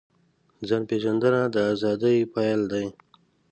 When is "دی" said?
2.71-2.85